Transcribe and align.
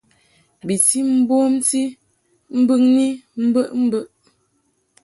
Bi 0.65 0.75
ti 0.87 0.99
bomti 1.27 1.81
mbɨŋni 2.59 3.05
mbəʼmbəʼ. 3.45 4.05